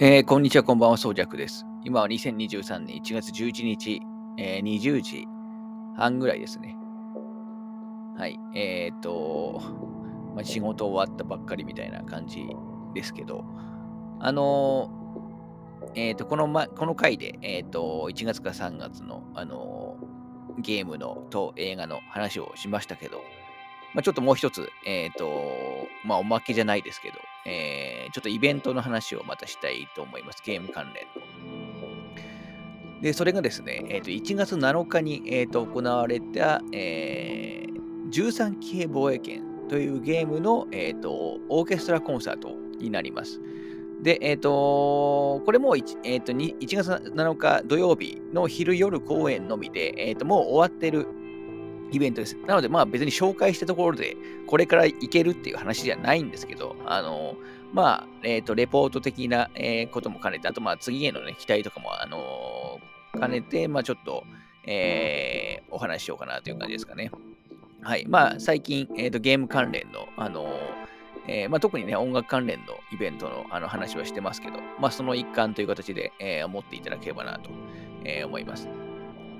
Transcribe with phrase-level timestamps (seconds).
[0.00, 1.66] えー、こんにちは、こんばんは、そうじゃくです。
[1.82, 4.00] 今は2023年1月11日、
[4.38, 5.26] えー、20時
[5.96, 6.76] 半ぐらいですね。
[8.16, 8.38] はい。
[8.54, 9.60] えっ、と、
[10.36, 12.46] まあ、仕事終わったばっかりみたいな感じ
[12.94, 13.44] ですけど、
[14.20, 14.88] あの
[15.96, 19.96] えっ、と、この、ま、この回で、えっ、と、1月か3月の、あの
[20.60, 23.16] ゲームのと映画の話をしましたけど、
[23.94, 27.16] まあ、ちょっともう一つ、えっ、と、まあ、おまけじゃないですけど、
[27.48, 30.42] えー、ちょっとイベントの話をまたしたいと思います。
[30.44, 31.28] ゲーム関連の。
[33.00, 43.40] で、それがですね、えー、と1月7日に、えー、と行われた、えー、13期兵防衛権というゲームの、えー、とオーケストラコンサートになります。
[44.02, 51.06] で、えっ、ー、とこれも 1,、えーと、1月7日土曜日の昼夜公演のみで、えっ、ー、ともう終わってる
[51.90, 52.36] イベントです。
[52.46, 57.36] なので、まあ別に紹介したところで、これから行けるっていう話じゃないんですけど、あの、
[57.72, 64.24] まあ、えっ、ー、と、レポート的な、えー、ことも兼ねて、あと、まあ次へのね、期待とかも、あのー、兼ねて、まあちょっと、
[64.66, 67.10] え、お話ししようかなという感じですかね。
[67.82, 68.06] はい。
[68.06, 70.48] まあ最近、えっ、と、ゲーム関連の、あの
[71.28, 77.50] えーまあ、特にね、音楽関連のイベントのあの話はしてますけど、まあ、その一環という形で、えー、思っていただければなと、
[78.04, 78.66] えー、思います。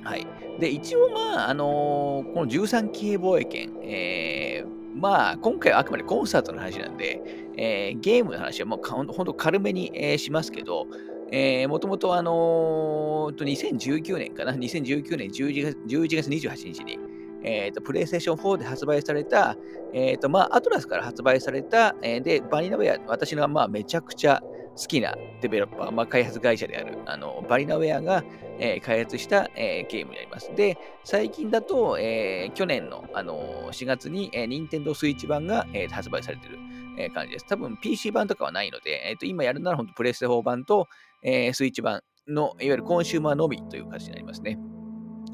[0.04, 0.27] はい。
[0.58, 7.22] で、一応、まあ、あのー、この13期防衛権、えー、まあ、今回はあくまでコンサートの話なんで、
[7.56, 10.86] えー、ゲームの話はもうほんと軽めに、えー、しますけど、
[11.30, 16.98] えー、もともとあのー、2019年かな、2019年11月 ,11 月28日に、
[17.42, 19.56] えーと、プレイステーション4で発売された、
[19.92, 24.42] えーとまあ、アトラスから発売された、えー、で、バニナウェア、私のまあめちゃくちゃ
[24.79, 28.23] 好きなデベロッパー、まあ、開発会社であるあのバリナウェアが、
[28.61, 30.55] えー、開発した、えー、ゲームになります。
[30.55, 36.59] で、最近だと、えー、去年の、あの4月に、えー、任天堂スイッチ版が、えー、発売されている、
[36.97, 37.47] えー、感じです。
[37.47, 40.87] 多分 PC 版とかはないので、えー、と今やるなら本当プレステ4版と、
[41.25, 44.59] えー、スイッチ版のいわゆるコンシューマーのみという形になりますね。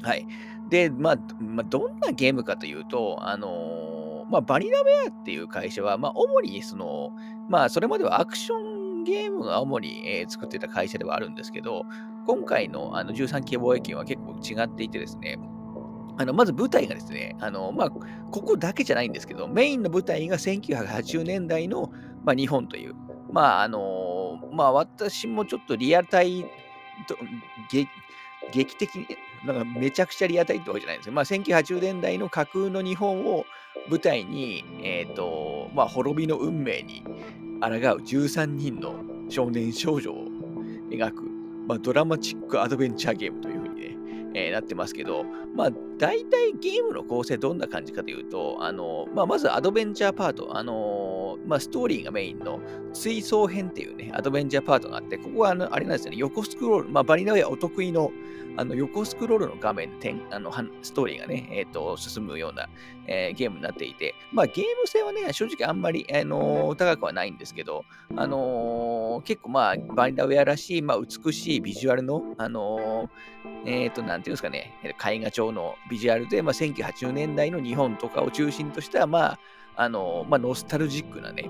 [0.01, 0.25] はい。
[0.69, 7.11] で、まあ、まあ、どんなゲームかというと、あのー、まあ、バニラウェアっていう会社は、まあ、主にその、
[7.49, 8.74] まあ、それまではアクション
[9.05, 11.85] ゲームが主に、えー、作ってた会社ではあるんですけど、
[12.27, 15.39] 今回のあの13期貿易は結構違っていてですね、
[16.17, 18.01] あのまず舞台がですね、あのまあ、こ
[18.31, 21.91] こだけじゃないんですけど、メインの舞台が1980年代の、
[22.23, 22.95] まあ、日本という、
[23.31, 26.43] まああのまあ、私もちょっとリアタイ
[27.07, 27.17] と
[28.51, 29.07] 劇的に、
[29.45, 31.13] なんかめちゃくちゃリアタイってわけじゃないんですよ。
[31.13, 33.45] まあ、1980年代の架空の日本を
[33.89, 37.03] 舞台に、え、ー、と、まあ、滅びの運命に
[37.59, 38.95] 抗う13人の
[39.29, 40.27] 少年少女を
[40.89, 41.23] 描く、
[41.67, 43.97] まあ、ドラマチックアドベンチャーゲームというふうにね、
[44.35, 45.23] えー、なってますけど、
[45.55, 52.59] まあ、大体ゲームの構成どんな感じかというと、あの、まあ、まずアドベンチャーパート、あのまあ、ストーリーがメインの
[52.93, 58.11] 追走編っていうね、アドベンチャーパートがあって、ここはあのあれなんですよね、横スクロール、まあ、バリナウェアお得意の
[58.57, 60.51] あの横スクロールの画面であの
[60.81, 62.67] ストーリーがね、えーと、進むような、
[63.07, 67.83] えー、ゲームになっていて、まあ、ゲーム性はね、正直あんまり、あのー、高くはないんですけど、
[68.15, 73.09] あのー、結構まあ、バリナウェアらしい、まあ、美しいビジュアルの、あの
[73.65, 79.39] えっ、と、なんていうんですかね、絵画調のビジュアルで、まあ、1980年代の日本とかを中心とした、まあ、
[79.77, 81.49] あのまあ、ノスタルジックなね、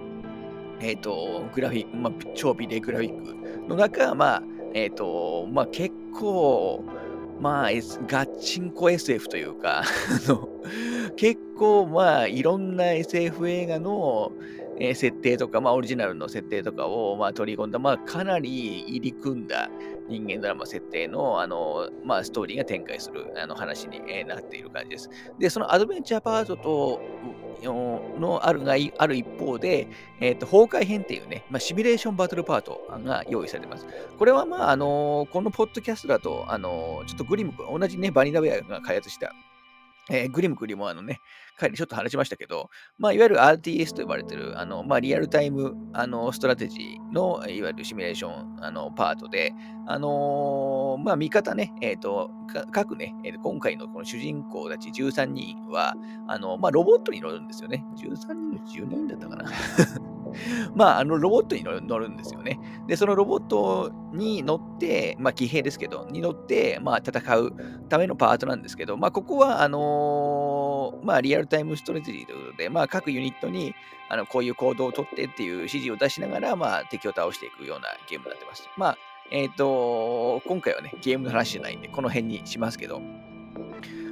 [0.79, 4.43] えっ、ー、と、グラフィック、まあ、超ビデグラフィックの中、まあ、
[4.75, 6.83] えっ、ー、と、まあ、結構、
[7.39, 9.83] まあ、S、ガチンコ SF というか
[11.15, 14.33] 結構、まあ、いろんな SF 映画の、
[14.77, 19.69] えー、設定とか、まあ、オリジナルの設定とかを、まあ、取り込んだ、まあ、かなり入り組んだ
[20.09, 25.09] 人間ドラマ設定の、あの、まあ、ストーリーが展開するあの話に、えー、なっている感じです。
[25.39, 27.01] で、そのアドベンチャーパートと、
[27.63, 29.87] のあるがある一方で、
[30.19, 33.85] えーと、崩壊編っていうね、まあ、シミュレーションバトルパートが用意されてます。
[34.17, 39.33] これは、まあ、あのー、このポッドキャストだと、あのー、ちょっとグリム君、同じね、バニラウェアが開発した
[40.09, 41.19] えー、グリムグリモアのね、
[41.57, 49.53] 帰りちょっと話しましたけど、まあ、いわゆる RTS と呼ばれてる、あの、まあ、リアルタイム、あの、ストラテジーの、いわゆるシミュレーション、あの、パートで、
[49.87, 52.29] あのー、まあ、味方ね、え、ー、と、
[52.71, 55.95] 各ね、今回のこの主人公たち13人は、
[56.27, 57.85] あの、まあ、ロボットに乗るんですよね。
[57.97, 59.45] 13人の10人だったかな
[60.75, 62.59] まあ、あのロボットに乗るんですよね。
[62.87, 67.53] で、そのロボットに乗って、まあ、騎兵ですけど、に乗って、まあ、戦う
[67.89, 73.73] ためのパートなんですけど、まあ、ここは、あのー、まあ、リアルタイムストレテジということで、まあ、各ユニットに、
[74.07, 78.69] あのこういう行動をとってっていう指示を出しながら、まあ、敵を倒していくようなゲームになってます。
[78.77, 78.97] まあ、
[79.31, 82.99] えっ、ー、と、今回はね、ゲームの話じゃないんで、この辺にしますけど、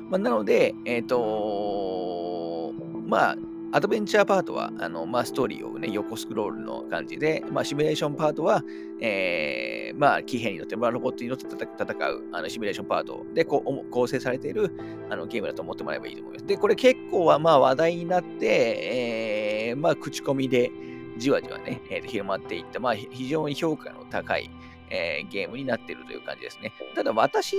[0.10, 2.74] まあ、なので、えっ、ー、と、
[3.08, 3.36] まあ、
[3.76, 8.64] アドベンチャーパートは、あのまあ、ストーリーを、ね、横スクロールの感じで、まあ、シミュレーションパートは、
[9.02, 14.72] えー、まあ、騎兵に乗って、まあ、ロボットに乗って戦うあのシミュレーションパートでこう構成されている
[15.10, 16.46] あのゲームだと思ってもらえばいいと思います。
[16.46, 20.72] で、これ結構はまあ話題になって、えー、まあ、口コミで
[21.18, 24.52] じわじわね、えー、広まっていった、まあ、非常に評価の高い、
[24.92, 26.72] えー、ゲームになっているという感じですね。
[26.94, 27.56] ただ私、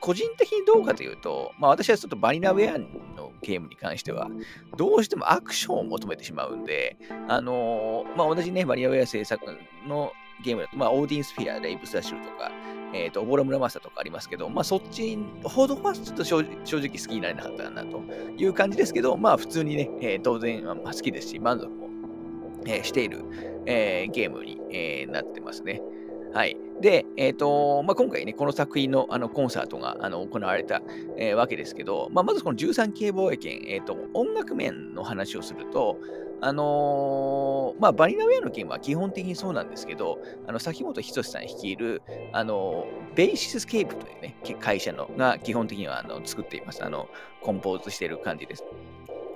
[0.00, 2.88] 個人的にどうかというと、まあ私はちょっとバニラウェアに
[3.42, 4.28] ゲームに関しては、
[4.76, 6.98] どうしてもアクションを求めてしまうんで、
[7.28, 9.44] あのー、まあ同じね、バニラウェア制作
[9.86, 10.12] の
[10.44, 12.50] ゲームだと、まあオーディンスフィア、レイブスダッシュとか、
[12.92, 18.02] えっ、ー、と、オボラムラマスターとかありますけど、まあそっちほどはちょっと正直好きになれなかったなと
[18.36, 21.88] いう感じですけど、まあ普通にね、えー、当然、ま、好きですし、満足も、
[22.66, 23.24] えー、している、
[23.66, 25.82] えー、ゲームに、えー、なってますね。
[26.32, 26.56] はい。
[26.80, 30.82] で、え、ー、と、まあ、今回ね、この作品のあのコンサートがあの行われた、
[31.16, 35.98] えー、わけですけど、まあ、まずこの13系防衛権、え、ー、と、音楽面の話をすると、
[36.40, 42.00] あのまあ、バニラウェアの件は基本的にそうなんですけど、あの、崎本仁さん率いる、
[42.32, 42.86] あの
[43.16, 46.84] ベーシスケープというね、会社のが基本的にはあの作っています。
[46.84, 47.08] あの、
[47.42, 48.64] コンポーズしている感じです。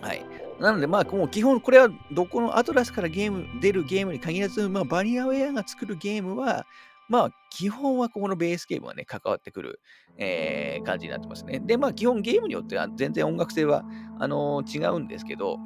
[0.01, 0.25] はい。
[0.61, 6.67] なので、まあ、もう基本、これはどこのアトラスからゲーム、出るゲームに限らず、まあ、バニラウェアが作るゲームは、
[7.13, 9.81] まあ、基本はここのベースゲームがね、関わってくる、
[10.17, 11.61] えー、感じになってますね。
[11.61, 13.85] で、まあ、基本ゲームによっては全然音楽性は、
[14.19, 15.59] あのー、違うんですけど、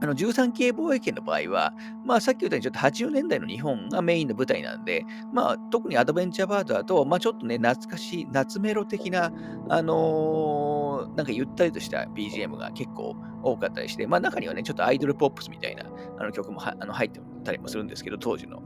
[0.00, 1.74] あの13系防衛圏の場合は、
[2.06, 5.04] まあ、さっき言ったようにちょっと80年代の日本がメインの舞台なんで、
[5.34, 9.30] まあ、特にアドベンチャーパートだと、まあ、ちょっとね、懐かしい、夏メロ的な、
[9.68, 15.84] あのー、なんかゆったりとした BGM が結構多かったりして、まあ、中にはね、ちょっとアイドルポップスみたいな
[16.18, 18.62] あの曲もあの入ってたりもするんですけど、当時の。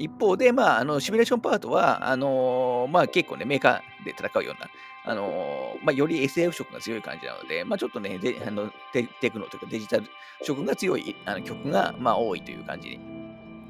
[0.00, 4.68] 一方で、まあ、あのシミュレーションパートは、あの、まあ、結構ね、メーカーで戦うような、
[5.04, 10.04] あの、まあ、より SF 色が強い感じなので、まあ、ちょっとね、であのテテクノというかデジタル
[10.42, 12.98] 色が強いあの曲が、まあ、多いという感じ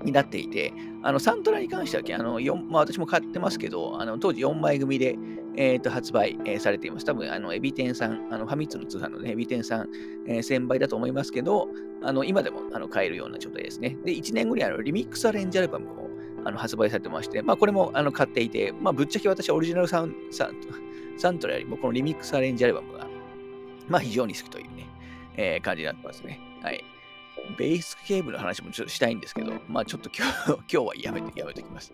[0.05, 0.73] になっていて、
[1.03, 5.17] あのサントラに関しては、あのまあ、私も買ってますけど、あの当時4枚組で、
[5.57, 7.05] えー、と発売、えー、されています。
[7.05, 9.89] 多分、あのエビ天さん、あのファミ通の通販の、ね、エビ天さん、
[10.27, 11.69] えー、1000倍だと思いますけど、
[12.03, 13.97] あの今でもあの買えるような状態ですね。
[14.05, 16.10] で、1年後にあのリミックスアレンジアルバムを
[16.45, 20.51] あの発売されてまして、まあ、これもあの買っていて、まあ、ぶっちゃけ私はオリジナルサンサ
[21.19, 23.07] サントラよりもこのリミックスアレンジアルバムが、
[23.89, 24.89] まあ、非常に好きというね、
[25.37, 26.41] えー、感じになってますね。
[26.63, 26.83] はい。
[27.59, 31.93] ベースケーブルの話もちょっとしたいんですけど、まあちょっと今日 今日はやめて、やめておきます。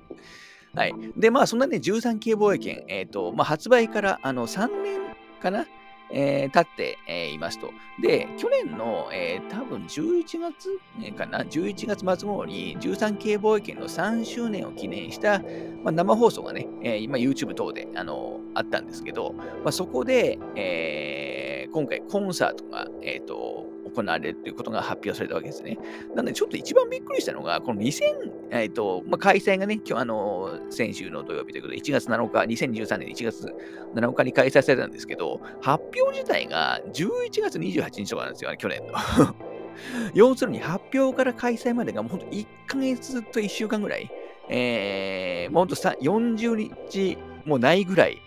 [0.75, 0.95] はい。
[1.17, 5.01] で、まあそんなね、13系防衛権、えっ、ー、と、まあ発売からあの3年
[5.41, 5.67] かな
[6.11, 7.71] えー、経って、えー、いますと。
[8.01, 10.81] で、去年の、えー、多分11月、
[11.17, 15.41] かな、11月末頃に13系防衛圏の3周年を記念した、
[15.83, 21.36] まあ、生放送がね、えー、今 YouTube 等で、あのあったんですけど、まあ、そこで、えー、
[21.67, 23.67] 今回コンサートが、えっ、と、
[23.97, 25.79] 行われるということが発表されたわけですね。
[26.15, 28.03] なので、ちょっと一番びっくりしたのが、この2000、
[28.51, 33.55] え、ー、と、まあ、開催がね、今日、あの、先週の土曜日ということで、1月7日、2013年1月
[33.95, 38.93] 7日に開催されたんですけど、発表自体が11月28日とかなんですよ、去年の。
[40.15, 44.11] 要するに発表から開催までがもうほんと1ヶ月と1週間ぐらい、
[44.49, 46.57] えー、もうほんと40
[46.91, 48.23] 日もないぐらい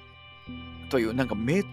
[0.90, 1.66] という、なんかめっ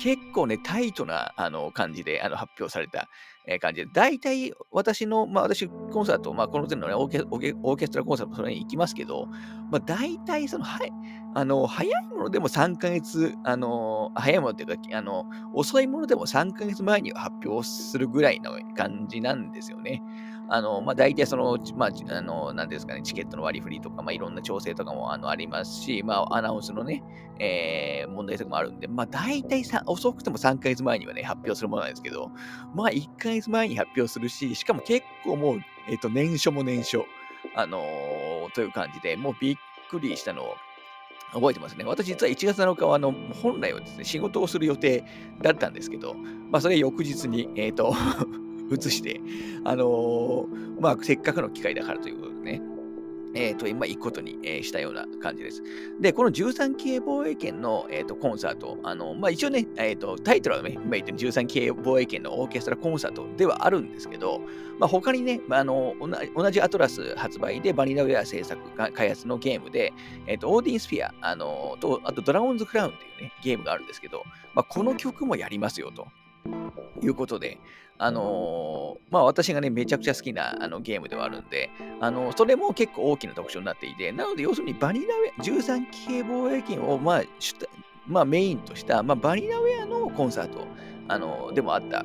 [0.00, 3.08] 結構ね、タイトなあの感じであの発表された、
[3.46, 9.26] えー、感じで、大体私の、まあ私、コンサート、まあこの前のね、オーケオーケストラコンサートそれに行きますけど、
[9.70, 10.90] まあ大体その、はい、
[11.34, 20.02] あの、早いものでも3ヶ月、あの、早いものっていうか、あの、遅いものでも3ヶ月前には発表するぐらいの感じなんですよね。
[20.52, 27.04] あの、まあ、大体その、まあ、あの、なんですかね、チケットの割り振りとか、まあ、いろんな調整とかもあのありますし、まあ、アナウンスのね、
[27.38, 32.32] えー、問題とかもあるんで、まあ、大体遅くても3ヶ月前にはね、発表するものなんですけど、
[32.74, 37.02] まあ、1ヶ月前に発表するし、しかも結構もう、えっ、ー、と、年初も年初、
[37.54, 39.56] あのー、という感じで、もうびっ
[39.88, 40.54] くりしたのを、
[41.32, 41.84] 覚えてますね。
[41.84, 45.04] 私実は1月7日はあの本来はですね、仕事をする予定
[45.40, 46.14] だったんですけど、
[46.50, 47.94] まあそれ翌日に、え、ー、と
[48.70, 49.20] 移して、
[49.64, 52.62] あのー、まあ、せっかくの機会だからということでね、
[53.34, 55.62] えっ、ー、と、今行くことに、えー、したような感じです。
[56.00, 64.40] で、この13系防衛圏の、えーと、コンサート、あの、まあ、一応ね、えーと、タイトルはね、今言ってる13系防衛圏のオーケストラコンサートではあるんですけど、
[64.78, 65.94] まあ、他にね、まああの、
[66.34, 68.60] 同じアトラス発売でバニラウェア制作、
[68.92, 69.92] 開発のゲームで、
[70.26, 74.24] えっ、と、オーディンスフィア、あの、と、あとドラゴンズクラウンっていうね、ゲームがあるんですけど、
[74.54, 76.08] まあ、この曲もやりますよと。
[77.02, 77.58] いうことで、
[77.98, 81.70] あのー、まあ私がね、めちゃくちゃ好きなあのゲームではあるんで、
[82.00, 87.22] あのー、それも結構大きな特徴になっていて、なので要するにバニラウェア、13系防衛権を、まあ、
[88.06, 90.66] まあ、メインとした、まあ、バニラウェアのコンサート、
[91.08, 92.04] あのー、でもあった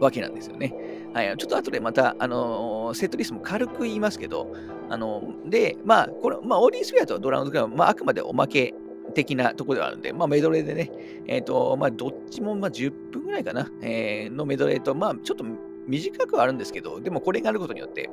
[0.00, 0.72] わけなんですよね。
[1.12, 4.54] はい、ちょっと後でまた、あのー、セットリストも軽く言いますけど、
[4.90, 8.74] あのー、で、まあ、これ、まあ、オーディースフェアとドラウンドクラブは、まあ、あくまでおまけ
[9.14, 10.90] 的なところではあるんで、まあ、メドレーでね、
[11.26, 15.44] え、ー、と、まあ、どっちも、まあ、10分ぐらいかな、えー、のメドレーと、まあ、ちょっと
[15.86, 18.10] 短くはあるんですけど、でもこれがあることによって、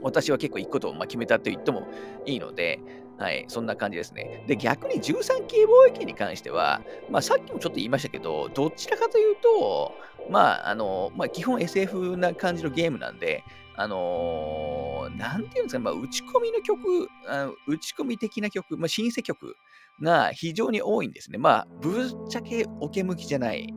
[0.00, 1.88] 私は結構行くことをま決めたと言っても
[2.24, 2.80] いいので、
[3.18, 4.44] はい、そんな感じですね。
[4.46, 9.92] で、逆に13系貿易に関しては、まあ、さっきもちょっと言いましたけど、どちらかというと、
[10.30, 13.42] まあ、あの、まあ、基本 SF な感じのゲームなんで、
[13.76, 19.56] あのー、なんていうんですか、まあ、打ち込みの曲、あ打ち込み的な曲、まあ、シンセ曲
[20.02, 21.38] が非常に多いんですね。
[21.38, 23.72] まあ、ぶっちゃけおけ向きじゃない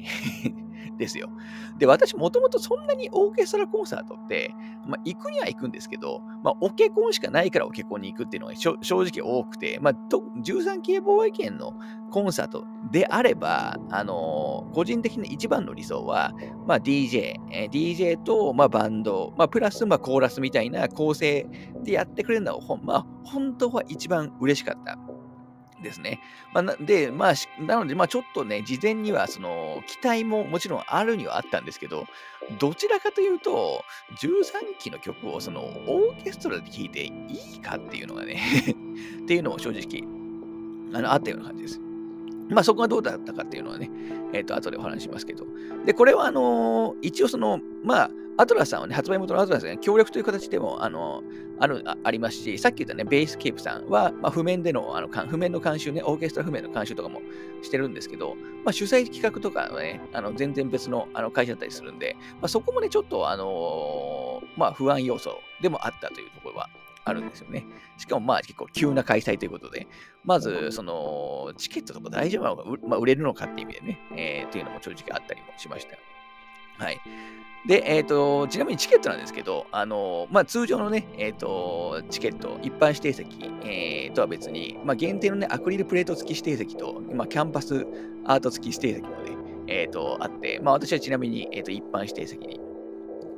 [0.98, 1.30] ですよ。
[1.80, 4.54] で、私もともとそんなにオーケストラコンサートって、
[4.88, 11.74] まあ、行くには行くんですけど、まあ、オケコンしかないからオケコンに行くっていうのが正直多くて、まあ、13系防衛圏の
[12.12, 16.34] コンサートであれば、あのー、個人的な一番の理想は、
[16.68, 21.48] まあ、DJ、えー、DJ と、まあ、バンド、まあ、プラス、まあ、コーラスみたいな構成
[21.84, 25.00] でやってくれるのは、まあ、本当は一番嬉しかった
[25.82, 26.20] ですね。
[26.54, 32.06] まあ、で、まあ、なので、まあ、ちょっとね、事前には、その、期待ももちろんあるにはあったんですけど、
[32.60, 33.84] どちらかというと、
[34.20, 37.10] 13期の曲を、その、オーケストラで聴いてい
[37.56, 38.42] いかっていうのがね
[39.24, 40.08] っていうのも正直、
[40.94, 41.80] あの、あったような感じです。
[42.50, 43.90] まあそこがどうだったかっていうのはね、
[44.34, 45.46] えっ、ー、と、後でお話しますけど。
[45.86, 48.12] で、これはあのー、一応その、まあ、
[48.42, 51.22] アトラスさんはね、発売元のアトラスが協力という形でも、あの、
[51.60, 57.22] ある、ありますし、さっき言ったね、ベースケープさんは、まあ、譜面での、あの、譜面の監修ね、オーケストラ譜面の監修とかも
[57.62, 58.34] してるんですけど、
[58.66, 66.70] まあ、主催企画とかはね、あの、全然別のあの会社だったりするんで、まあ、そこもね、ちょっと、あのー、まあ、不安要素でもあったというところは
[67.06, 67.68] あるんですよね。
[67.98, 69.88] しかもまあ結構急な開催ということで、
[70.24, 76.11] まずそのチケットとか大丈夫なのか、まあ、売れるのかっていう意味でね、えー、っていうのも正直あったりもしました。
[76.78, 77.00] はい。
[77.66, 87.86] で、えっ、ー、と、ちなみにチケットなんですけど、あの、まあ、通常のね、えっ、ー、と、チケット、一般指定席、えー、とは別に、まあ、限定のね、アクリルプレート付き指定席と、まあ、キャンパス
[88.26, 89.38] アート付き指定席もね、
[89.68, 92.60] えっ、と、あって、まあ、私はちなみに、えっ、と、一般指定席に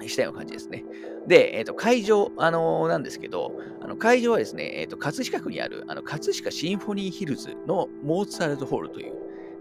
[0.07, 0.85] したような感じですね。
[1.27, 9.13] で、えっ、ー、と、会場、あのー、なんですけど、あの会場はですね、えっ、ー、と、葛飾区にある、あの、葛飾シンフォニーヒルズのモーツァルトホールという、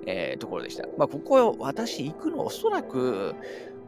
[0.06, 0.86] えー、ところでした。
[0.98, 3.34] まあ、ここ私行くのおそらく、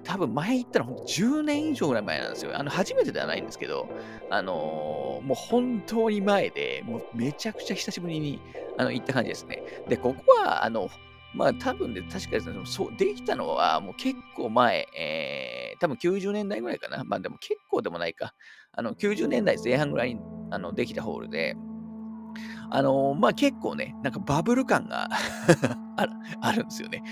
[0.04, 2.52] 多分前行ったの10年以上ぐらい前なんですよ。
[2.54, 3.88] あの、初めてではないんですけど、
[4.30, 8.38] あのー、もう本当に前で、もうめちゃくちゃ久しぶりに
[8.76, 9.62] あの行った感じですね。
[9.88, 10.88] で、ここは、あの、
[11.34, 17.02] まあ多分で、確かですね、そうできたのはもう結構前、えー、多分90年代ぐらいかな。
[17.04, 18.34] まあでも結構でもないか。
[18.72, 21.56] あの90年代前半ぐらいにあのできたホールで、
[22.70, 25.08] あの、まあ結構ね、なんかバブル感が
[26.40, 27.02] あるんですよね。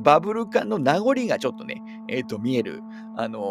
[0.00, 2.82] バブル感の名残がちょっとね、えっ、ー、と、見える、
[3.16, 3.42] あのー、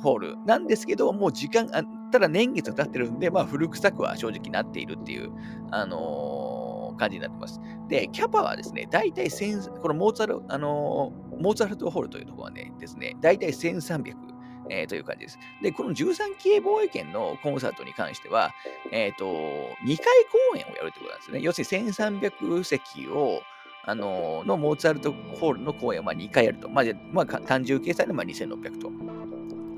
[0.00, 5.30] ホールなんですけど、もう時間、あただ年月が経ってるんで、まあ古臭くは正直なっているっていう、
[5.70, 7.60] あの感じになってます。
[7.88, 14.37] で、キャパはですね、大体1000、このモーツァルト、あの、モーツァルトホールというところはね、ですね、大体1300。
[14.70, 15.38] えー、という感じです。
[15.62, 18.52] で、この13系防衛圏のコンサートに関しては、
[18.90, 20.06] えっ、ー、と、2回
[20.52, 21.40] 公演をやるということなんですね。
[21.40, 23.42] 要するに1300席を、
[23.84, 26.68] あの、のモーツァルトホールの公演をまあ2回やると。
[26.68, 28.90] まあ、まあ、単純計算でまあ2600と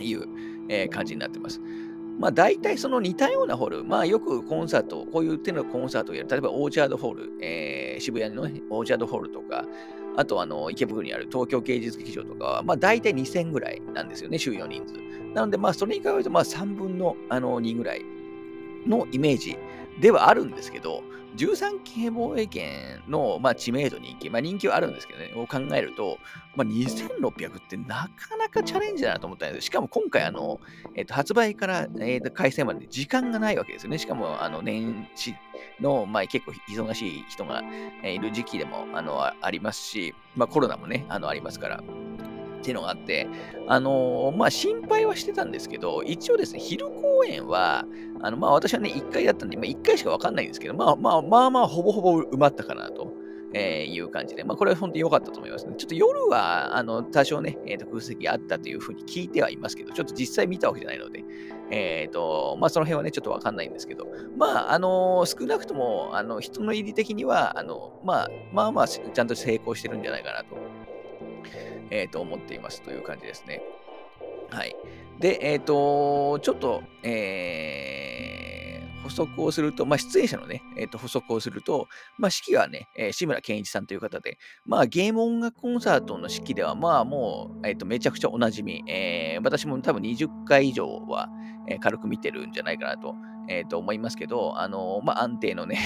[0.02, 0.26] いう、
[0.68, 1.60] えー、感じになってます。
[2.20, 9.64] まあ大体その似たようなホール、まあよくコンサート、こういう手のコンサートをやる、例えばオーチャードホール、えー、渋谷の、オーチャードホールとか、
[10.16, 14.94] あとあの池袋にある東京芸術劇場とかは、まあ大体2000ぐらいなんですよね、収容人数。
[15.34, 18.04] なのでまあそれに比べるとまあ3分のあの2ぐらい
[18.86, 19.56] のイメージ
[20.00, 21.02] ではあるんですけど、
[21.36, 26.18] 13系防衛圏の、まあ、知名度人気、まあ、人気はあるんですけどね、を考えると、
[26.56, 30.60] まあ、2600ってなかなかチャレンジだなと思ったんですしかも今回、あの、
[30.94, 33.98] え、ー、と、発売から、えー、と開催まで時間がないわけですよね。
[33.98, 35.34] しかも、あの、年始
[35.80, 37.62] の、まあ、結構忙しい人が、
[38.02, 41.82] いる時期でも、あの、ありますし、まあ、コロナもね、あの、ありますから。
[42.60, 43.26] っていうのがあって、
[43.66, 47.86] あのー、まあ、心配はしてたんですけど、一応ですね、昼公演は、
[48.22, 53.12] あの、まあ、私はね、1回だったんで、まあ、1回しかわかんないんですけど、まあ、まあ、まあまあ、ほぼほぼ埋まったかなと。
[53.52, 55.74] えー、いう感じで、まあ、これは本当に良かったと思いますね。
[55.76, 61.24] ちょっと夜は、あの、多少ね、えっ、ー、と、空席あったというふうに聞いてはいますけど、ちょっと実際見たわけじゃないので、
[61.70, 70.56] えっ、ー、と、まあ、その辺はね、ちょっとわかんないんですけど、まあ、あの少なくとも、あの、人の入り的には、あの、まあ、まあまあ、ちゃんと成功してるんじゃないかなと
[71.90, 73.62] えー、と思っていますという感じですね。
[74.50, 74.74] はい。
[75.20, 91.28] で、えっ、ー、と、ちょっと、えー、補足をすると、まあ、出演者のね、えっ、と、補足をすると、まあ、式はね、えー、志村けんいちさんという方で、まあ、ゲーム音楽コンサートの式では、まあ、もう、えっ、と、めちゃくちゃおなじみ、えー、私も多分20回以上は、
[91.68, 93.14] え軽く見てるんじゃないかなと、
[93.48, 95.78] えー、と思いますけど、あのまあ、安定のね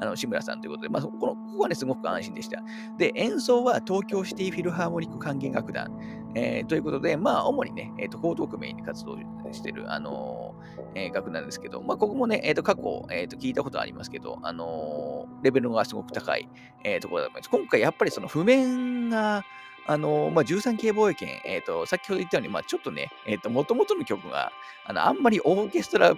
[0.00, 2.62] あの志村さんということで、まあ、このここはね、すごく安心でした。
[2.98, 5.90] で、演奏は東京シティフィルハーモニック管弦楽団、
[6.34, 9.18] えー、ということで、まあ、主にね、えー、と江東区メインに活動
[9.52, 16.48] してる、あのー、えー、楽団ですけど、まあ、ここもね、えー、と過去、えー、と聞いたことありますけど、あのレベルがすごく高い、
[16.82, 17.50] えー、ところだと思います。
[17.50, 19.44] 今回やっぱりその譜面が、
[19.86, 24.50] あのまあ、13系防衛権、えっ、ー、と、先ほど言ったように、まあ、ちょっとね、えっ、ー、と、もともとの曲が、
[24.86, 26.16] あの、あんまりオーケストラ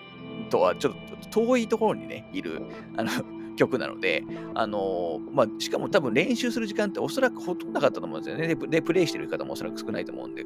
[0.51, 0.95] とはちょっ
[1.31, 2.63] と遠いところにね、いる、
[2.97, 3.11] あの、
[3.57, 8.55] 曲なので、あのまあ、しかも多分練習する時間っておそらくほとんどなかったと思うんですよね。
[8.55, 10.45] で、でプレイしてる方もおそらく少ないと思うんで、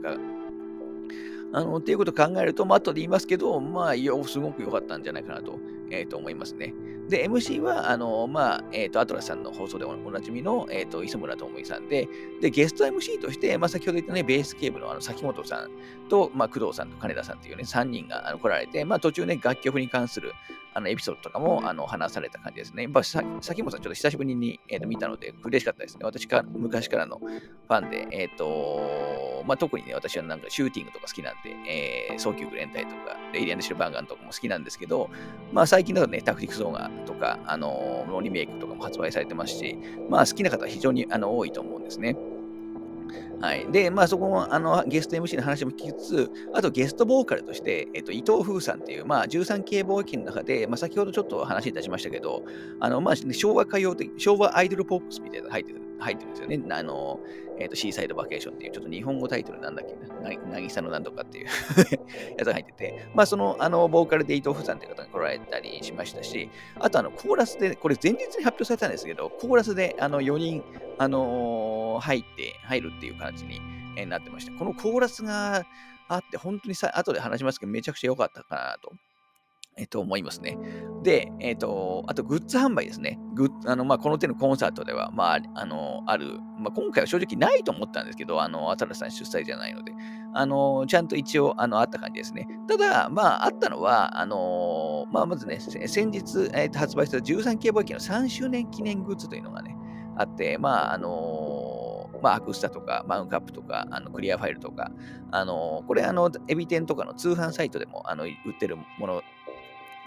[1.52, 5.58] あの、っていうことを考えると、まあ、後で言いますけど、まあ、よすごく良かったんじゃないかなと、
[5.90, 6.72] えー、と思いますね。
[7.08, 12.08] で、MC は、あの、まあ、えっ、ー、と、アトラスさんの放送でおなじみの、えっ、と、磯村智美さんで、
[12.40, 15.70] で、ゲスト MC として、まあ、先ほど言ったね、ベースケーブのあの、崎本さん
[16.08, 20.32] と、まあ、工藤さんと金田さんっていうね、3人があの来られて、まあ、途中ね、楽曲に関する、
[20.74, 22.84] あのエピソードとかもあの話された感じですね。
[22.84, 26.04] やっぱさ崎本さん、ちょっと久しぶりに、えー、と見たので、嬉しかったですね。
[26.04, 35.10] 私か昔からのファンで、えっ、ー、とまあ、特にね、私はなんかシューティングとか好きなんで、えー、早急グ連隊とか、レイリアンドシルバーガンとかも好きなんですけど、
[35.52, 39.76] まあ、最近だとね、タクティクス動画とか、あのー、リメイクとかも発売されてますし、
[40.08, 42.16] まあ、好きな方は非常にあの多いと思うんですね。
[43.40, 43.70] はい。
[43.72, 52.44] で、まあそこもあのゲスト MC の話も聞きつつ、あとゲストボーカルとして、えっと、伊藤風さんっていう、まあ13系貿易の中で、まあ先ほどちょっと話いたしましたけど、
[52.80, 56.60] あの、まあ昭和歌謡的、昭和アイドルポップスみたいなの入ってる入ってるんですよね。
[56.70, 57.20] あの、
[57.58, 61.46] えっ、ー、と、シーサイドバケーションっていう、ちょっと日本語タイトルなんだっけな、なぎさのなんとかっていう
[62.38, 70.64] やつが入ってて、まあ、その、あの、ボーカルで伊藤夫さんっていう方が来られたりしましたし、あと、あの、コーラスで、これ前日に発表されたんですけど、コーラスで、あの、4人、
[70.98, 73.60] あのー、入って、入るっていう感じに、
[73.96, 74.52] え、なってました。
[74.52, 75.66] このコーラスが
[76.08, 78.92] あって、本当にさ、後で話しますけど、めちゃくちゃ良かったかなと。
[79.76, 80.58] えっと、思いますね。
[81.02, 83.18] で、えっと、あと、グッズ販売ですね。
[83.34, 89.92] グッあの、まあ、この手のコンサートでは、まあ、あの、ある、まあ、今回は正直ないと思ったんですけど、あの、新さん主催じゃないので、
[90.34, 92.46] あの、ちゃんと一応、あの、あった感じですね。
[92.68, 99.74] ただ、まあ、あったのは、あの、まあ、まずね、先日、えー、発売した13系貿易の3周年記念グッズというのがね、
[100.16, 101.80] あって、まあ、あの
[102.22, 104.90] まあ、アクスタとか、マウンカップとか、あのクリアファイルとか、
[105.30, 109.22] あのこれ、あの、エビ天とかの通販サイトでもあの売ってるもの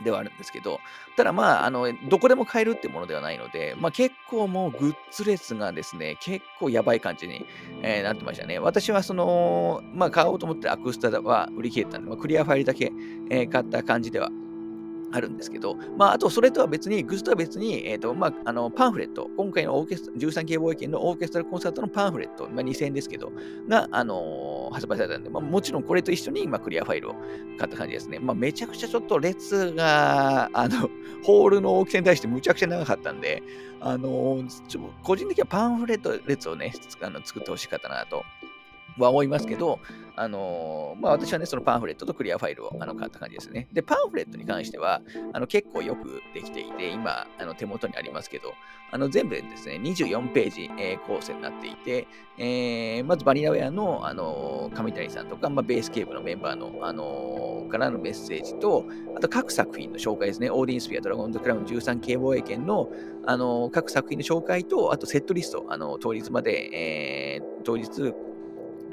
[0.03, 0.79] ではあるんですけど、
[1.15, 7.45] ただまあ、あの、どこでも買えるってものではないので、まあ結構もうグッズ列がですね、結構やばい感じに、
[7.81, 8.59] えー、なってましたね。
[8.59, 12.91] 私はその、まあ買おうと思ってアクスタは売り切れたんで、まあ、クリアファイルだけ、
[13.29, 14.29] えー、買った感じでは
[15.13, 23.31] あるんですけど、まあ、あと、それとは別に、グッズとは別に、え、ー、と、まあ、あの、パンフレット、今回のオーケスト、13系貿易のオーケストラコンサートのパンフレット、まあ、2000円ですけど、
[23.69, 27.15] が、あのー、発売されたんで、まあ、もちろんこれと一緒に、ま、クリアファイルを
[27.59, 28.17] 買った感じですね。
[28.17, 30.89] まあ、めちゃくちゃちょっと列が、あの、
[31.23, 33.43] ホールの大きさに対してむちゃくちゃ長かったんで、
[33.81, 38.23] あのー、ちょ個人的にはパンフレット列をね、あの作ってほしかったなと
[38.97, 39.79] は思いますけど、
[40.15, 43.67] あの、まあ、私はね、そのパンフレットとクリアファイルをあの買った感じですね。
[43.73, 45.01] で、パンフレットに関しては、
[45.33, 48.53] あの結構よくできていて、今、あの手元にありますけど、
[48.91, 58.85] あの全部でですね、24ページ、えー、構成になっていて、えー、まずバニラウェアの、あのー、上谷さんとか、まあ、ベースケーブのメンバーの、あのからのメッセージと、
[59.17, 62.91] あと各作品の紹介ですね、オーディンスピア、ドラゴンズクラウン13系防衛権の、
[63.25, 68.13] あの各作品の紹介と、あとセットリスト、あの当日まで、え当日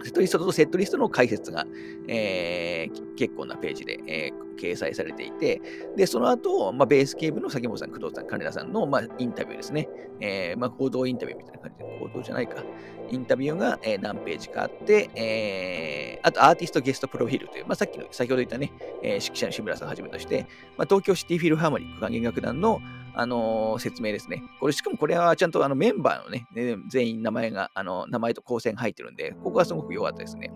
[0.02, 1.66] セットリストとセットリストの解説が、
[2.08, 5.60] えー、結構なページで、えー、掲載されていて、
[5.96, 9.88] で、その後、まあ、ベースケーブの崎本さん、工藤さん、金田さんの、まあ、インタビューですね。
[10.20, 12.62] えー、まあ、行動インタビューみたいな感じで、行動じゃないか。
[13.10, 20.46] インタビューが、えー、何ページかあって、えー、あとアーティストゲストプロフィールという、まあ、さっきの、先ほど言ったね、えー、指揮者の志村さんはじめとして、
[20.76, 22.80] まあ、東京シティフィルハーモニック管弦楽団の、
[23.14, 24.42] あのー、説明ですね。
[24.60, 26.46] これ、しかもこれはちゃんとあのメンバーのね、
[26.88, 30.52] 全員名前が、あの、名前と構成が入ってるんで、ここはすごく良かったですね。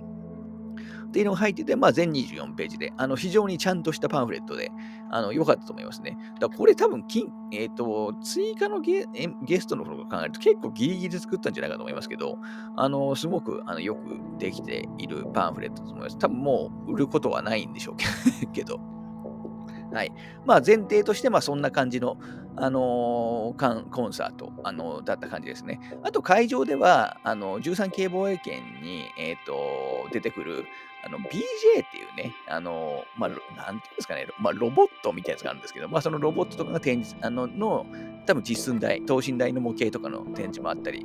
[1.14, 4.72] っていうのが入ってて、まあ、全24ページで、あの非常にちゃんとしたパンフレットで、
[5.10, 6.18] あの良かったと思いますね。
[6.40, 9.06] だこれ多分金、えっ、ー、と、追加のゲ
[9.42, 12.38] ゲストのことを考えると結構ギリギリで作ったんじゃないかと思いますけど、
[12.74, 14.00] あの、すごくあのよく
[14.40, 16.18] できているパンフレットだと思います。
[16.18, 18.80] 多分もう売ることはないんでしょうけど。
[19.94, 20.12] はい。
[20.44, 22.18] まあ前提として、まあそんな感じの、
[22.56, 25.78] あのー、コンサート、あのー、だった感じですね。
[26.02, 30.64] あと会場では、あの、13系防衛圏に、えっ、と、出てくる、
[31.06, 33.34] あの BJ っていうね、あの、まあ、な
[33.72, 37.86] んていうんですかね、まあ、ロボットみたいなやつがあるんですけど、まあ、そのロボットとかが展示、あの、の、
[38.26, 41.04] 多分実寸大、等身大の模型とかの展示もあったり、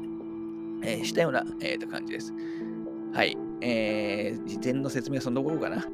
[0.84, 2.34] えー、したような、えー、と感じです。
[3.14, 3.38] はい。
[3.62, 5.86] えー、事前の説明はそんなところかな。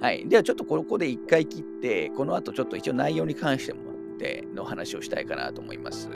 [0.00, 0.28] はい。
[0.28, 3.80] ではちょっとここで一回切って、この後ちょっと一応内容に関しても
[4.18, 6.08] での話をしたいかなと思います。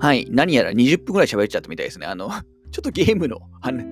[0.00, 0.26] はい。
[0.30, 2.06] 何やら20分くらい喋っちゃったみたいですね。
[2.06, 2.30] あの、
[2.72, 3.38] ちょっとゲームの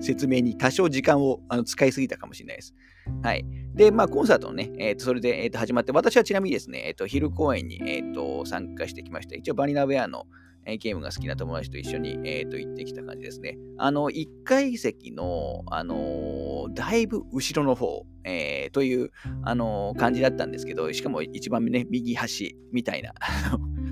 [0.01, 2.73] 説明に多少時間をあの使いすぎたかもしれないです。
[3.21, 3.45] はい。
[3.75, 9.35] で、まあ、コンサートのね、えー、とそれで、えー、と始まって、私はちなみにですね、えー、と昼公演に、えー、と参加してきました。
[9.35, 10.25] 一応、バニラウェアの、
[10.65, 13.59] えー、ゲームが好きな友達と一緒に、えー、と行ってきた感じですね。
[13.77, 19.11] あの、1階席の、あのー、だいぶ後ろの方、えー、という、
[19.43, 23.13] あのー、感じだったんですけど、しかも一番ね、右端みたいな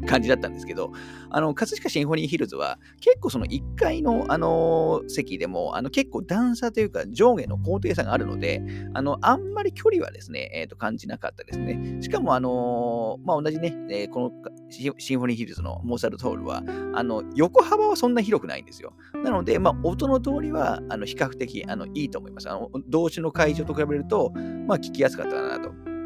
[0.07, 0.91] 感じだったんですけど、
[1.29, 8.61] あの、葛飾シンフォニーヒルズは、結構その1階の、あの、席でも、あの、結構段差というか上下の高低差があるので、
[8.93, 12.01] あの、あんまり距離はですね、えっ、ー、と、感じなかったですね。
[12.01, 14.31] しかも、あの、まあ、同じね、えー、この
[14.69, 18.93] シンフォニーヒルズのモーサルトールは、あの、横幅はそんな広くないんですよ。
[19.23, 22.49] なので、まあ、音の通りは、あの、比較的、あの、いいと思います。
[22.49, 24.31] あの、同種の会場と比べると、
[24.67, 25.96] まあ、聞きやすかったかなと。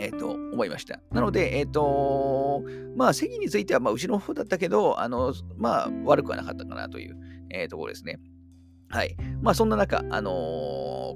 [0.00, 1.00] えっ、ー、と、思いました。
[1.12, 2.64] なので、えっ、ー、と、
[2.96, 7.16] まあ、席については、まあ、後ろの方だったけど、あの、まあ、悪くはなかったかなという、
[7.50, 8.18] えー、ところですね。
[8.88, 9.16] はい。
[9.40, 10.32] まあ、そんな中、あの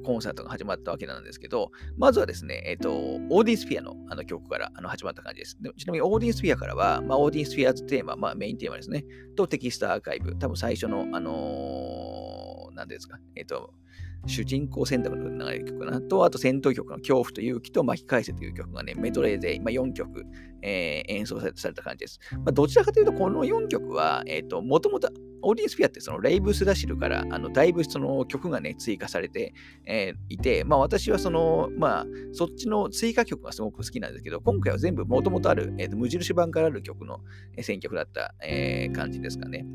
[0.00, 5.56] ー、コンサートが始まったわけなんですけど、まずはですね、えっ、ー、と、オーディンスフィアのあの曲からあの始まった感じです。
[5.60, 12.03] でちなみに、オーディンスフィアからは、まあ、 Odin Sphere's Theme、まあ、メインテーマですね、とテキストアーカイブ、多分最初の、あのー、
[12.74, 13.72] なんですか、えっ、と、
[14.26, 16.00] 主人公選択の流れる曲かな？
[16.00, 20.24] と、あと戦闘曲の恐怖と勇気と巻き返せという曲がね、メドレーで今4曲、
[20.62, 22.18] えー、演奏された感じです。
[22.32, 25.10] まあ、どちらかというと、この4曲は、えっ、と、もともと
[25.44, 29.52] オーディンスフィアってそのレイブスダシルからあのだいぶその曲がね追加されて、
[29.84, 37.20] えー、いて、まあ私はそのまあそっちの追加曲がすごく好きなんですけど、今回は全部もともとある、えーと、無印版からある曲の
[37.60, 39.66] 選曲だった、えー、感じですかね。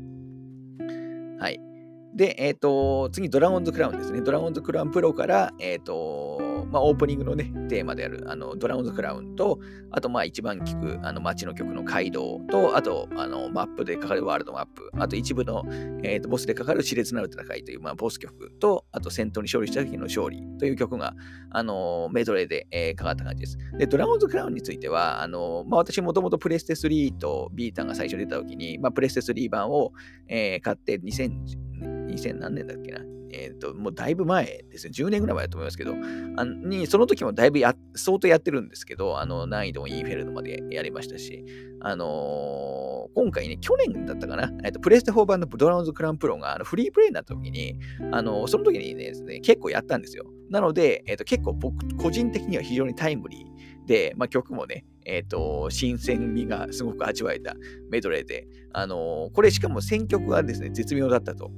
[1.38, 1.69] はい。
[2.20, 4.20] で、え、ー、と、次、ドラゴンズクラウンですね。
[4.20, 9.58] ドラゴンズクラウンプロから、え、ー、と、まあ、オープニングのね、テーマである、あの、ドラゴンズクラウンと、
[9.90, 15.64] あと、まあ、一番聴く、あの、街の曲の街道と、あと、あの、マップでかかるワールドマップ、あと、一部の、
[16.02, 21.14] え、ー、と、ボスでかかる熾烈なる戦いという、まあ、ボス曲と、あと、戦闘に勝利した時の勝利という曲が、
[21.48, 23.56] あの、メドレーで、えー、かかった感じです。
[23.78, 29.94] で、ドラゴンズクラウンについては、あの、まあ、私、もともとプレステ3とビータが最初出た時に、まあ、プレステ3版を、
[30.28, 31.69] えー、買って2010
[32.10, 33.00] 2000何年だっけな。
[33.32, 34.92] えっ、ー、と、もうだいぶ前ですね。
[34.94, 35.94] 10年ぐらい前だと思いますけど、
[36.36, 41.44] あにその時もだいぶや相当やってるんですけど、あの、難易度をインフェルノまでやりましたし、
[41.80, 47.78] あのー、今回ね、去年だったかな、えっ、と、プレステ4版のドラゴンズクランプロがあのフリープレイになった時に、
[48.12, 50.26] あのー、その時にね、結構やったんですよ。
[50.50, 57.54] なので、えっ、と、結構僕、個人的には非常にタイムリーで、まあ、曲もね、えっ、と、新鮮味がすごく味わえた
[57.90, 61.50] メドレーで、あのこれしかも選曲がですね、絶妙だったと。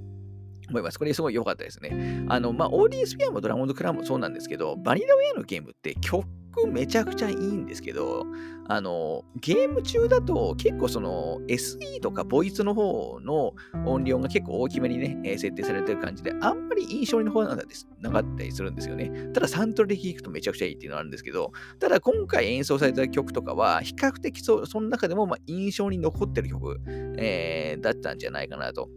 [0.73, 0.99] 思います。
[0.99, 2.25] これすごい良かったですね。
[2.29, 6.27] あの、まあ、オーディエンスフィアもドラゴンズクラウンもそうなんですけど、バニラウェアのゲームって曲
[6.67, 8.27] めちゃくちゃいいんですけど、
[8.69, 13.55] あの、ゲーム中だと結構その SE とかボイスの方の
[13.87, 19.31] 音量が結構大きめにね、え設定されてる感じで、あんまり印象に残らなかったりするんですよね。
[19.33, 26.81] ただサントラで聴くとめちゃくちゃいいっていうのがあるんですけど、ただ今回演奏された曲とかは、比較的そその中でもま印象に残ってる曲、
[27.17, 28.89] えー、だったんじゃないかなと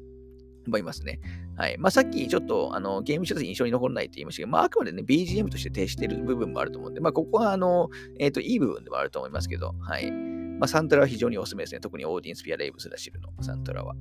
[0.67, 1.19] 思いますね。
[1.57, 1.77] はい。
[1.77, 10.11] まあ、さっきちょっとあのゲーム中で印象に残らないって言いましたけど、まあ、あくまでね、BGM として提している部分もあると思うんで、まあ、ここはあの、えっ、ー、と、いい部分でもあると思いますけど、はい。
[10.11, 11.79] まあ、サントラは非常におすすめですね。
[11.79, 13.95] 特にオーディンスピア・レイブス・ラシルのサントラは。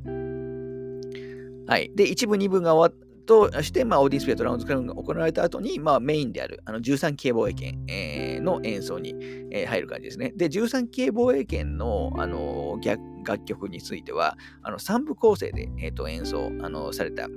[1.67, 1.91] はい。
[1.95, 2.97] で、1部、2部が終わ
[3.27, 9.15] として、まあ、オーディンスピアとラウンドクラウンが行われた後に、まあ、メインであるあの13系防衛権、えー、の演奏に、
[9.51, 10.33] えー、入る感じですね。
[10.37, 17.29] で、13系防衛権の、あのー、楽曲については、あの3部構成で、えーと、演奏、あのされた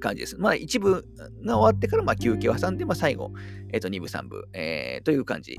[0.00, 0.36] 感じです。
[0.38, 1.04] まあ、一部
[1.44, 3.32] が終わってから、まあ、休憩を挟んで、まあ、最後、
[3.72, 5.56] えー、と2部、3部、えー、という感じ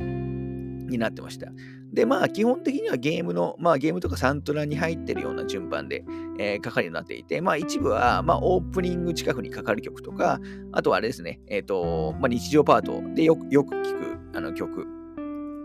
[0.89, 1.52] になってました。
[1.91, 6.06] で、まあ、基本的にはゲームの、まあ、ゲームとかサントラに入ってるような順番で、
[6.38, 10.39] えー、かかるようになっていて、まあ、一部は、まあ、オープニング近くにかかる曲とか、
[10.71, 14.98] あとはあれですね、えっ、ー、と、まあ、日常パートでよくよく聞くあの曲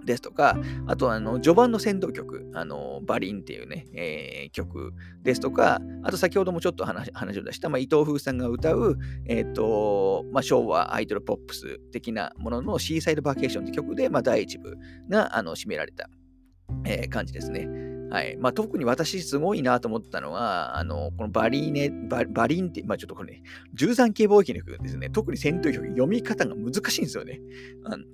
[0.04, 14.76] ですとか、あとあの序盤の先導曲、あのバリンっていうね、えー、曲ですとか、あと先ほどもちょっと話を出した、まあ、伊藤風さんが歌う、えーとまあ、昭和アイドルポップス的なもののシーサイドバケーションって曲で、まあ、第1部
[15.08, 16.08] があの締められた、
[16.84, 17.94] えー、感じですね。
[18.14, 23.42] はいまあ、特に私すごいなと思ったのは、あのこのバリーネ、ババリンって、まあ、ちょっとこれね、
[23.76, 27.40] 13系貿易の曲ですね、特に戦闘曲、読み方が難しいんですよね。
[27.84, 28.04] あの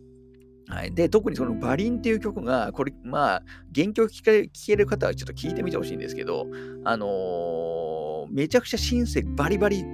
[0.70, 3.42] はい、で特にそのバリンっていう曲が、これ、まあ、
[3.74, 6.46] 原曲聴ける方はちょっと聞いてみてほしいんですけど、
[6.85, 9.85] あのー、めちゃくちゃシンセバリバリ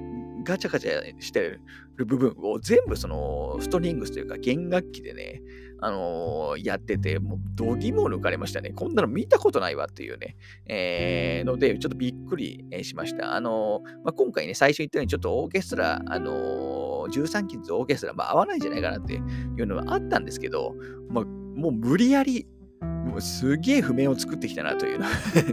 [0.46, 1.58] ガチャガチャして
[1.96, 5.42] る部分を全部そのストリングスというか弦楽器でね、
[5.80, 8.70] あのー、やってて、もう度肝を抜かれましたね。
[8.70, 13.34] こんなの見たことないわっていうね、えー、ので、ちょっとびっくりしました。
[13.34, 20.74] あのー、まあ、今回ね、最初言ったようにちょっとオーケストラ、あのー、13キッズオーケストラ、まあ、合わないんじゃないかなっていうのはあったんですけど、
[21.10, 22.46] まあ、もう無理やり、
[22.80, 25.06] もうすげえ譜面を作ってきたなというの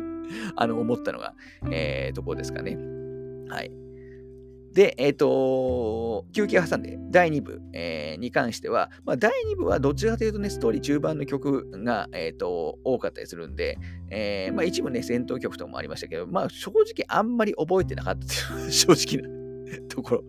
[0.55, 1.35] あの、思ったのが、
[1.69, 2.77] えー、ところですかね。
[3.49, 3.82] はい。
[4.73, 13.77] で、えっ、ー、と、休憩挟んで、第2部、えー、に関しては、まあ、第2部はどちらかというとね、ストーリー中盤の曲が、えっ、ー、と、多かったりするんで、
[14.09, 19.43] えー、まあ、一部ね、戦闘曲ともありましたけど、まあ、正直あんまり覚えてなかったという 正直な
[19.89, 20.23] ところ、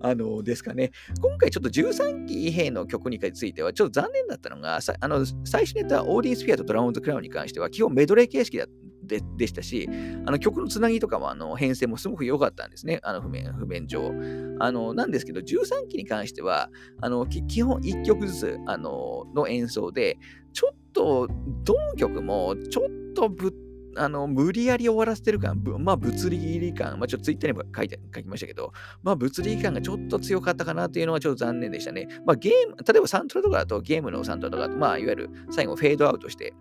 [0.00, 0.90] あのですかね。
[1.20, 8.66] 今回ちょっと13期兵の曲についてはちょっと残念だったのが、あの最初にやったオーディースフィアとドラゴンズクラウンに関しては基本メドレー形式だ
[9.06, 9.88] ででしたし、
[10.26, 14.12] あの曲のつなぎとかもあの編成もすごく良かったんですね、あの譜面譜面上。
[14.58, 20.18] あのなんですけど、13期に関しては、あの基本1曲ずつあのの演奏で、
[20.52, 21.28] ちょっと、
[21.64, 23.52] どの曲もちょっとぶ
[23.98, 32.08] あの無理やり終わらせてる感、まあ物理感、まあちょっとツイッターにも書いて書きましたけど、まあ物理感がちょっと強かったかなというのはちょっと残念でしたね。
[32.24, 36.54] まあゲーム、例えばサントラとかだとゲームのサントラとかだと、まあいわゆる最後フェードアウトして、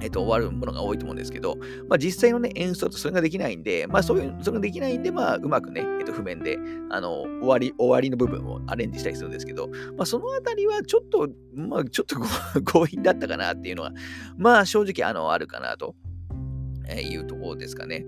[0.00, 1.56] えっと、終わるものが多いと思うんですけど、
[1.88, 6.58] まあ、実際の、ね、演奏とそれができないんで、まあ、そういう、それができないんで、まあ、うまくね、えっと、譜面で、
[6.90, 12.16] あの、終わり、終わりの部分をアレンジしたりするんですけど、まあ、そのあたりはちょっと、まあ、ちょっと
[12.64, 13.92] 強引だったかなっていうのは、
[14.36, 15.94] まあ、正直、あの、あるかなと
[16.88, 18.04] いうところですかね。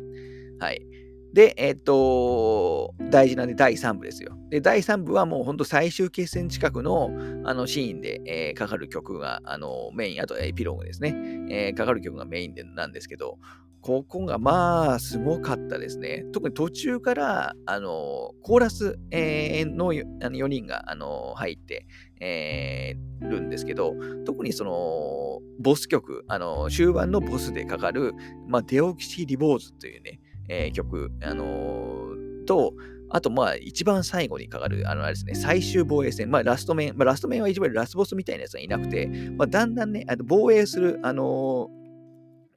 [0.58, 0.84] はい。
[1.34, 4.38] で、えっ、と、大事なんで第3部ですよ。
[4.50, 7.10] で、第3部はもうほんと最終決戦近くの
[7.44, 11.16] あのシーンで、えー、かかる曲があのメイン、あとエピローグですね、
[11.50, 13.38] えー、かかる曲がメインでなんですけど、
[13.80, 16.24] ここがまあすごかったですね。
[16.32, 21.88] 特に途中からあのコーラス、えー、のあの4人があの入って、
[22.20, 23.94] えー、るんですけど、
[24.24, 28.12] 特にそのボス曲、あの終盤のボスでかかる、
[28.46, 32.74] まあ、デオキシリボーズというね、えー、曲、あのー、と、
[33.10, 41.83] あと、まあ、一番最後にかかる、あの、あれですね、最終防衛戦、まあ、ラスト面、まあ、ラスト面は一番ラスボスみたいなやつはいなくて、まあ、だんだんね、あ防衛する、あのー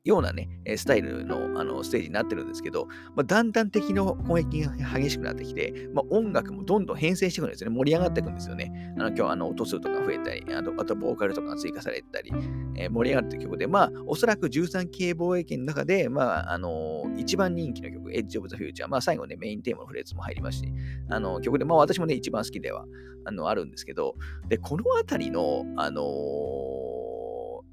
[0.08, 7.76] ようなね、スタイルのあのステージになってるんですけど、まあ、だんだん敵の攻撃が激しくなってきて、まあ、音楽もどんどん変遷していくんですよね。
[7.76, 8.94] 盛り上がっていくんですよね。
[8.98, 12.32] あの今日あの音数とか増えたり、あとあとボーカルとかが追加されたり、
[12.76, 20.74] えー、盛り上がっていく曲で、まあ、おそらく13系防衛圏の中で、まあ、あのー、一番人気の曲、Edge of the Future、まあ、最後ね、メインテーマのフレーズも入りますし、
[21.10, 22.86] あの曲で、まあ、私もね、一番好きでは
[23.26, 24.16] あのあるんですけど、
[24.48, 26.06] で、このあたりの、あのー、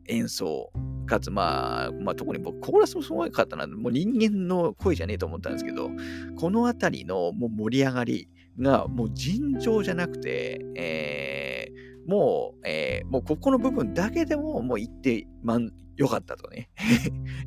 [0.09, 0.71] 演奏、
[1.07, 3.67] かつ、まあ、まあ、特に僕、コーラスもすごかったな。
[3.67, 5.91] もう人間の声じゃねえと思ったんですけど、
[6.37, 16.69] このあたりのもう盛り上がりが、もう尋常じゃなくて、えー、もう、えー、もうここの部分だけでも、もう行って、まん、よかったとね。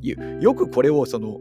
[0.40, 1.40] よくこれを、その、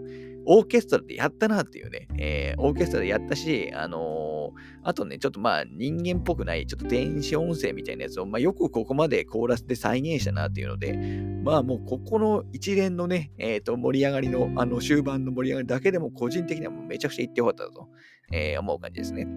[0.50, 10.94] オーケストラでやったなっていうね、えー、オーケストラでやったし、あのー、あとね、ちょっとまあ人間っぽくない、ちょっと電子音声みたいなやつを、まあよくここまでコーラスで再現したなっていうので、
[11.44, 17.90] まあもうここの一連のね、えっ、ー、と盛り上がりの、あの終盤の盛り上がりだけでも個人的にはもうめちゃくちゃ言ってよかったと、
[18.32, 19.28] えー、思う感じですね。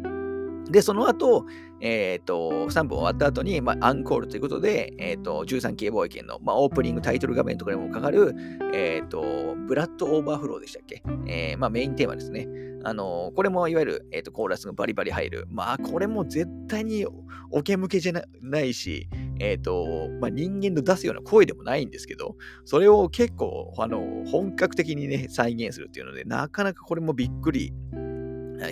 [0.70, 1.46] で、その後、
[1.80, 8.35] えっ、ー、と、3分終わった後に、まあ、アンコールということで、えっ、ー、と、13系貿易圏の、まあ、オープニングタイトル画面とかにもかかる、
[8.74, 11.02] えっ、ー、と、ブラッドオーバーフローでしたっけ？
[11.26, 12.48] え、まあ、メインテーマですね。
[12.83, 15.46] あのこれもいわゆる、えーと、コーラスがバリバリ入る。
[15.50, 17.06] まあ、これも絶対に
[17.50, 27.72] おけ向けじゃないし、えっ、と、まあ、人間の出すような声でもないんですけど、それを結構、あの、本格的にね、再現するっていうので、なかなかこれもびっくり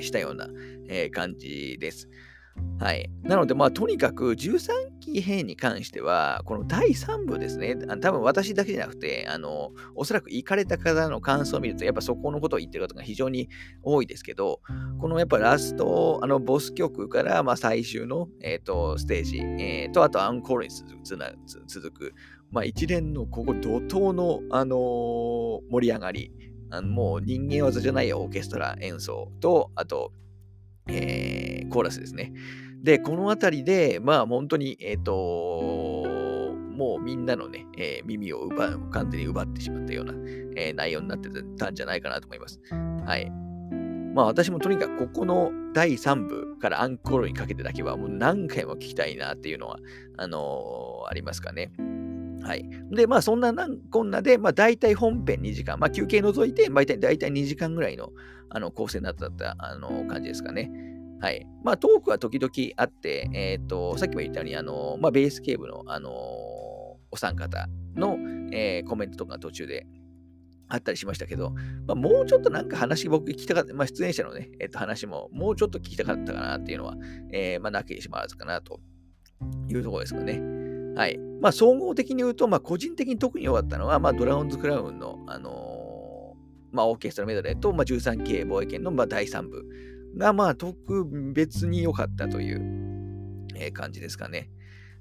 [0.02, 0.48] したような、
[0.88, 2.08] えー、感じです。
[2.80, 3.10] はい。
[3.22, 13.48] なので、まあ、とにかく13期編に関しては、この第3部ですね、多分私だけじゃなくて、あの、おそらく行かれた方の感想を見ると、やっぱそこのことを言ってる方が非常に
[13.82, 14.60] 多いですけど、
[15.00, 20.70] このやっぱラスト、あの、ボス曲から、まあ、最終の、えっ、ー、と、ステージ、えー、と、あとアンコールに
[21.66, 22.14] 続く、
[22.52, 24.78] まあ、一連のここ怒涛の、あのー、
[25.70, 26.32] 盛り上がり、
[26.70, 30.12] あのもう人間技じゃないオーケストラ演奏と、あと、
[30.88, 32.32] えー、コーラスですね。
[32.82, 36.18] で、このあたりで、まあ本当に、えっ、ー、と、
[36.70, 40.14] もうみんなのね、えー、耳を奪う、完全に奪ってしまったような、
[40.56, 41.28] え、内容になって
[41.58, 42.60] たんじゃないかなと思います。
[43.04, 43.30] はい。
[44.14, 49.78] まあ私もとにかくここの第3部からアンコールにかけてだけはもう何回も聞きたいなっていうのは、
[50.16, 51.72] あの、ありますかね。
[52.48, 52.66] はい。
[52.90, 53.52] で、まあそんな
[53.90, 58.08] こんなで、まあ大体本編2時間、まあ休憩除いて、まあ大体2時間ぐらいの
[58.48, 59.26] あの構成になった
[59.58, 60.70] あの感じですかね。
[61.20, 61.46] はい。
[61.62, 66.10] まあトークは時々あって、えっ、ー、と、さっきも言ったように、あの、まあベースケーブの、あの
[67.10, 68.16] お三方の、
[68.52, 69.86] えー、コメントとか途中で
[70.68, 71.50] あったりしましたけど、
[71.86, 76.96] まあ、もうちょっとなんか話僕聞きたかった、まあ、出演者のね、えっ、と話ももうちょっと聞きたかったかなっていうのは、
[77.32, 78.80] えー、まあ、なきにしまわずかなと
[79.68, 80.57] いうところですかね。
[80.98, 81.16] はい。
[81.40, 89.64] まあ、総合的に言うと、まあ、個人的に特に良かったのは、まあ、ドラゴンズクラウンの、あのー、まあ、オーケストラメドレーと、まあ、13系防衛権の、まあ、第3部
[90.16, 94.50] が、まあ、特別に良かったという、えー、感じですかね。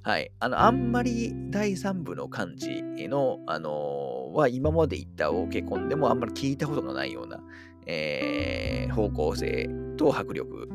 [0.03, 0.31] はい。
[0.39, 7.39] あの、あんまり第3部の感じの、あのー、は今まで言ったオーケコンでもあんまり聞いたことがないような、
[7.87, 10.67] えー、方向性と迫力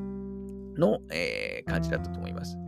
[0.76, 2.58] の、えー、感じだったと思います。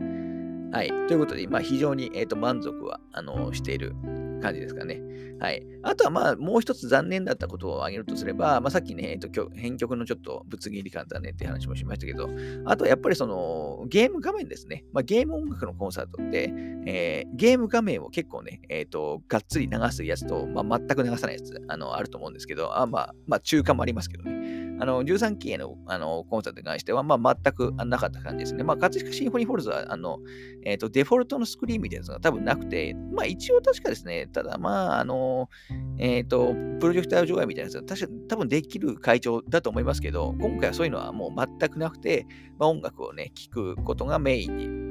[0.75, 0.89] はい。
[0.89, 3.95] ということで、まあ、非常に、えーと、満足は、あのしている
[4.41, 5.01] 感じですかね。
[5.39, 5.65] はい。
[5.83, 12.29] あとはまあ、もう一つ残念だったことを挙げるとすれば、まあ、さっきね、えっ、ー、と、編曲のちょっとぶつ切り感だねって話もしましたけど、
[12.65, 14.83] あとはやっぱりその、ゲーム画面ですね。
[14.91, 16.51] まあ、ゲーム音楽のコンサートって、
[16.85, 24.64] えー、ゲーム画面を結構ね、えっ、ー、と、がっつり流すやつと、まあ、全く流さないやつ、あの、あると思うんですけど、あまあ、まあ、中間もありますけどね。
[24.79, 28.63] あの、13期へのあのコンサートに関しては、まあ、全くなかった感じですね。
[28.63, 30.19] まあ、葛飾シンフォニーホールズは、あの、
[30.63, 35.49] えっ、ー、と、デフォルトのスクリーンみたいなやつが多分なくて、まあ、一応確かですね、ただ、まあ、あの、
[35.97, 42.25] えっ、ー、と、プロジェクター上映みたいなやつは確か多分できる会長だと思いますけど、今回はそういうのはもう全くなくて、
[42.57, 44.84] まあ、音楽をね、聴くことがメインに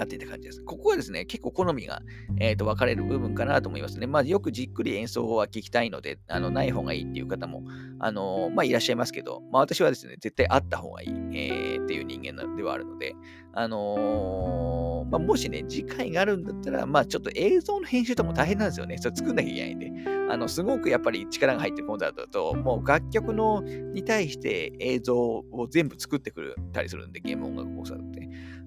[0.00, 0.62] なっていた感じです。
[0.64, 2.02] ここはですね、結構好みが、
[2.38, 4.06] えーと、分かれる部分かなと思いますね。
[4.06, 7.62] まあ、よくじっくり演奏は聞きたいので、あのない方がいいっていう方も、
[7.98, 13.14] あのまあ、いらっしゃいますけど、まあ、私はですね、絶対あった方がいい、えー、っていう人間ではあるので、
[13.52, 18.96] あのー、まあ、もしね、次回があるんだったら、まあ、ちょっと映像の編集とも大変なんですよね。
[18.98, 19.92] それ作んなきゃいけないんで。
[20.30, 28.19] あの、すごくやっぱり力が入ってるコンサートだと、もう楽曲のに対して映像を全部作ってくれたりするんで、ゲーム音楽コンサートって。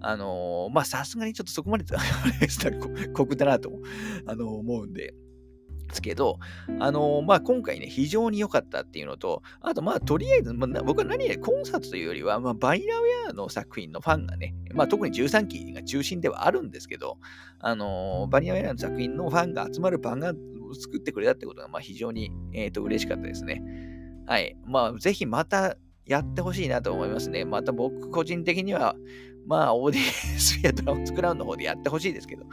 [0.03, 2.77] あのー、まあ、さすがにちょっとそこまでしたら
[3.13, 3.71] 酷だなと
[4.27, 5.13] あの思うんで、
[5.91, 6.39] すけど、
[6.79, 17.17] あのー、まあ、今回ね、非常に良かったっていうのと、あと、まあ、とりあえず、まあ、僕は何よりコンサートというよりは、まあ、バイナウェアの作品のファンがね、まあ、特に13期が中心ではあるんですけど、
[17.59, 20.33] あのー、バニラウェアの作品のファンが集まる番が
[20.79, 23.61] 作ってくれたってことが、まあ、非常に、えー、と嬉しかったですね。
[24.25, 24.55] はい。
[24.65, 27.45] まあ、ぜひまたやってほしいなと思いますね。
[27.45, 28.95] また僕個人的には、
[29.45, 32.45] まあ、オーディエンスやドラゴンズクラウンの方でやってほしいですけど、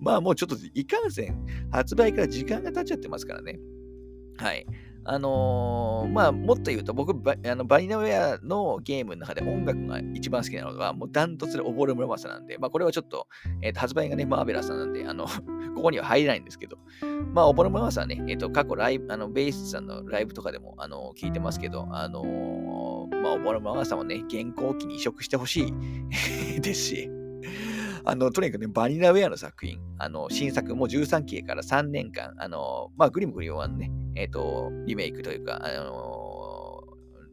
[0.00, 3.58] まあもうちょっといかんせん、発売から時間が経っちゃってますからね。
[4.36, 4.66] はい。
[5.06, 13.28] あのー、まあ、もっと言うと、僕バ、あのバイナウェアのゲームの中で音楽が一番好きなのは、もうダントツで溺れ村正なんで、まあ、これはちょっと、
[13.62, 15.26] えー、と発売がね、マーベラスなんで、あの、
[15.76, 16.78] ここには入れないんですけど、
[17.34, 25.68] まあ、溺れ村正はね、えっ、ー、と、過去ライブ、あの、ベースさんのライブとかでも、あの、聞いてますけど、あの、まあ、溺れ村正もね、現行期に移植してほし
[26.56, 27.10] い ですし、
[28.04, 36.14] あの、とにかくね、バニラウェアの作品、あの、新作、もう13期から3年間、あの、まあ、グリムグリオンはね、えっ、ー、と、リメイクというか、あの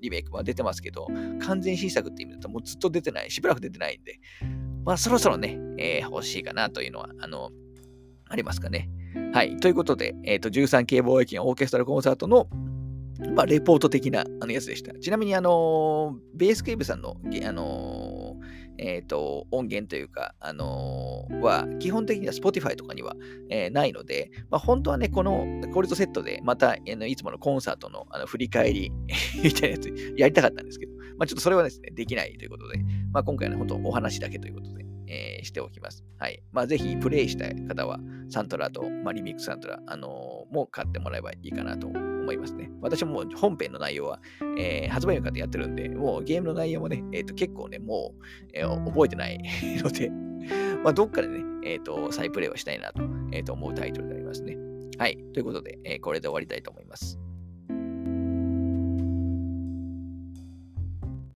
[0.01, 1.07] リメイクは出てますけど、
[1.39, 4.19] 完全新作って意味だともうずっと出てない、しばらく出てないんで、
[4.83, 7.51] まあそろそろね、えー、欲しいかなというのは、あの、
[8.27, 8.89] ありますかね。
[9.33, 9.57] はい。
[9.57, 12.47] ということで、えっ、ー、と、13系貿易のオーケストラコンサートの、
[13.35, 14.93] まあ、レポート的なあのやつでした。
[14.99, 18.20] ちなみに、あのベースケーブさんの、あの
[18.81, 23.15] えっ、ー、と、音源というか、あのー、は、基本的には Spotify とかには、
[23.49, 28.91] えー、ないので、まあ、本当はね、このコールトセットで、また、えー、いつものコンサートのあの振り返り
[29.43, 32.79] みたいなやつやりたかったんですけど、まあ、ちょっとそれはですね、できないということで、
[33.13, 36.03] まあ、今回はね、本当お話だけということで、えー、しておきます。
[36.17, 36.41] はい。
[36.51, 42.69] まあ、ぜひ、プレイしたい方は、サントラと、まあ、リミックスサントラ、あのー、も買ってもらえばいいかなと思いますね。
[42.81, 44.21] 私も本編の内容は、
[44.57, 49.39] えー、発売に向かってやってるんで、もうゲームの内容もね、えー、と結構ね、もう、えー、覚えてない
[49.83, 50.09] ので、
[50.83, 54.57] まあ、どっかでね、えっ、ー、と、再プレイをしたいなと,、えー、と思うタイトルになりますね。
[54.97, 55.17] はい。
[55.33, 57.20] ということで、えー、これで終わりたいと思います。